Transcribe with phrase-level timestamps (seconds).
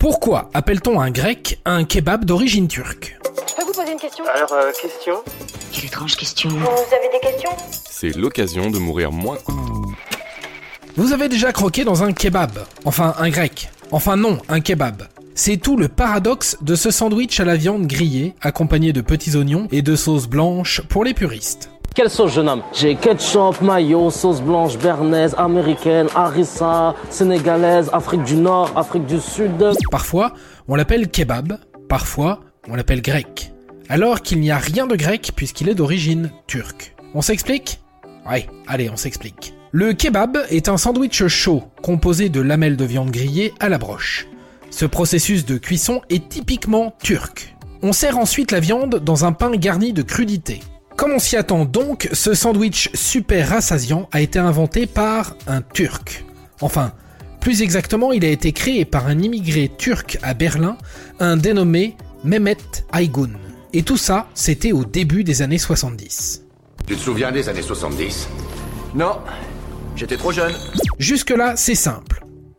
[0.00, 4.50] Pourquoi appelle-t-on un grec un kebab d'origine turque Je peux vous poser une question Alors,
[4.54, 5.16] euh, question
[5.72, 6.48] Quelle étrange question.
[6.48, 9.36] Vous avez des questions C'est l'occasion de mourir moins.
[10.96, 13.70] Vous avez déjà croqué dans un kebab Enfin, un grec.
[13.92, 15.02] Enfin non, un kebab.
[15.34, 19.68] C'est tout le paradoxe de ce sandwich à la viande grillée, accompagné de petits oignons
[19.70, 21.69] et de sauce blanche pour les puristes.
[21.92, 22.62] Quelle sauce, jeune homme?
[22.72, 29.50] J'ai ketchup, mayo, sauce blanche, bernaise, américaine, harissa, sénégalaise, Afrique du Nord, Afrique du Sud.
[29.90, 30.32] Parfois,
[30.68, 31.58] on l'appelle kebab,
[31.88, 33.52] parfois, on l'appelle grec.
[33.88, 36.94] Alors qu'il n'y a rien de grec puisqu'il est d'origine turque.
[37.12, 37.80] On s'explique?
[38.30, 39.54] Ouais, allez, on s'explique.
[39.72, 44.28] Le kebab est un sandwich chaud, composé de lamelles de viande grillée à la broche.
[44.70, 47.56] Ce processus de cuisson est typiquement turc.
[47.82, 50.60] On sert ensuite la viande dans un pain garni de crudités.
[51.00, 56.26] Comme on s'y attend donc, ce sandwich super rassasiant a été inventé par un turc.
[56.60, 56.92] Enfin,
[57.40, 60.76] plus exactement, il a été créé par un immigré turc à Berlin,
[61.18, 62.58] un dénommé Mehmet
[62.92, 63.30] Aygun.
[63.72, 66.42] Et tout ça, c'était au début des années 70.
[66.86, 68.28] Tu te souviens des années 70
[68.94, 69.20] Non,
[69.96, 70.52] j'étais trop jeune.
[70.98, 72.09] Jusque-là, c'est simple.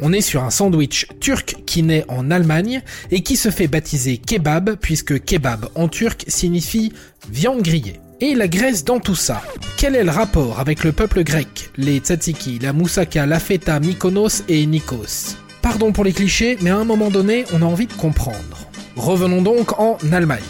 [0.00, 4.16] On est sur un sandwich turc qui naît en Allemagne et qui se fait baptiser
[4.16, 6.92] kebab puisque kebab en turc signifie
[7.32, 7.98] viande grillée.
[8.20, 9.42] Et la Grèce dans tout ça
[9.76, 14.44] Quel est le rapport avec le peuple grec Les tzatziki, la moussaka, la feta, Mykonos
[14.48, 15.36] et Nikos?
[15.62, 18.70] Pardon pour les clichés, mais à un moment donné, on a envie de comprendre.
[18.94, 20.40] Revenons donc en Allemagne.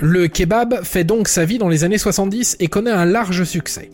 [0.00, 3.90] Le kebab fait donc sa vie dans les années 70 et connaît un large succès.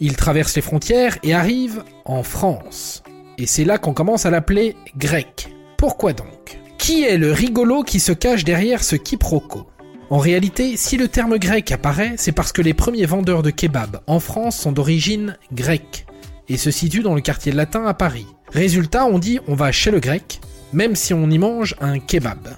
[0.00, 3.02] Il traverse les frontières et arrive en France.
[3.38, 5.48] Et c'est là qu'on commence à l'appeler grec.
[5.76, 6.58] Pourquoi donc?
[6.78, 9.66] Qui est le rigolo qui se cache derrière ce quiproquo?
[10.10, 14.00] En réalité, si le terme grec apparaît, c'est parce que les premiers vendeurs de kebab
[14.06, 16.06] en France sont d'origine grecque
[16.48, 18.26] et se situent dans le quartier latin à Paris.
[18.52, 20.40] Résultat, on dit on va chez le grec,
[20.72, 22.56] même si on y mange un kebab.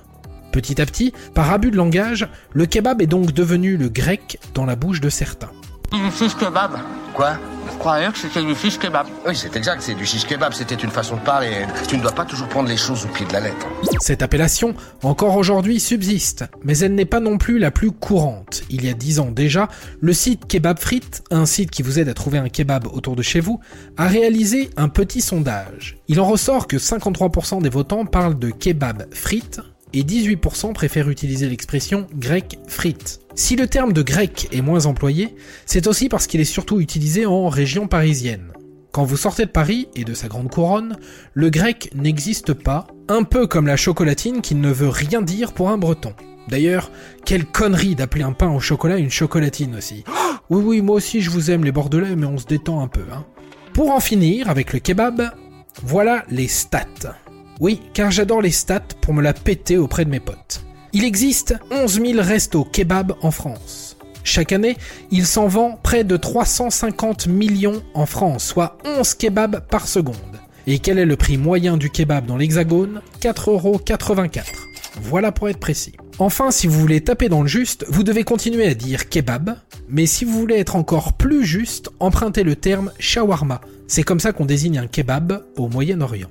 [0.51, 4.65] Petit à petit, par abus de langage, le kebab est donc devenu le grec dans
[4.65, 5.53] la bouche de certains.
[6.41, 6.79] Kebab.
[7.15, 7.39] Quoi?
[7.85, 9.07] Croyais que c'était du fish kebab.
[9.27, 11.67] Oui, c'est exact, c'est du shish kebab, c'était une façon de parler.
[11.87, 13.67] Tu ne dois pas toujours prendre les choses au pied de la lettre.
[14.01, 18.63] Cette appellation, encore aujourd'hui, subsiste, mais elle n'est pas non plus la plus courante.
[18.71, 19.69] Il y a dix ans déjà,
[20.01, 23.23] le site Kebab Frites, un site qui vous aide à trouver un kebab autour de
[23.23, 23.61] chez vous,
[23.99, 25.99] a réalisé un petit sondage.
[26.09, 29.61] Il en ressort que 53% des votants parlent de kebab frites
[29.95, 33.21] et 18% préfèrent utiliser l'expression grec frites.
[33.37, 35.35] Si le terme de grec est moins employé,
[35.67, 38.53] c'est aussi parce qu'il est surtout utilisé en région parisienne.
[38.93, 40.97] Quand vous sortez de Paris et de sa grande couronne,
[41.33, 45.71] le grec n'existe pas, un peu comme la chocolatine qui ne veut rien dire pour
[45.71, 46.13] un breton.
[46.49, 46.91] D'ailleurs,
[47.25, 50.05] quelle connerie d'appeler un pain au chocolat une chocolatine aussi.
[50.51, 53.05] Oui oui, moi aussi je vous aime les bordelais, mais on se détend un peu,
[53.11, 53.25] hein.
[53.73, 55.31] Pour en finir avec le kebab,
[55.83, 57.17] voilà les stats.
[57.61, 60.65] Oui, car j'adore les stats pour me la péter auprès de mes potes.
[60.93, 63.97] Il existe 11 000 restos kebab en France.
[64.23, 64.77] Chaque année,
[65.11, 70.17] il s'en vend près de 350 millions en France, soit 11 kebabs par seconde.
[70.67, 73.03] Et quel est le prix moyen du kebab dans l'Hexagone?
[73.21, 74.45] 4,84€.
[75.03, 75.93] Voilà pour être précis.
[76.19, 79.57] Enfin, si vous voulez taper dans le juste, vous devez continuer à dire kebab,
[79.89, 83.61] mais si vous voulez être encore plus juste, empruntez le terme shawarma.
[83.89, 86.31] C'est comme ça qu'on désigne un kebab au Moyen-Orient.